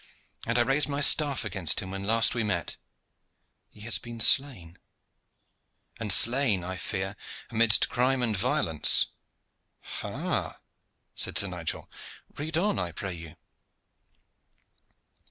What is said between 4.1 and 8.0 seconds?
slain and slain, I fear, amidst